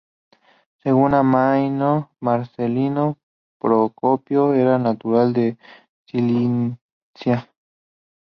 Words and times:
Según 0.81 1.13
Amiano 1.13 2.09
Marcelino, 2.21 3.19
Procopio 3.59 4.55
era 4.55 4.79
natural 4.79 5.31
de 5.31 5.59
Cilicia. 6.07 7.47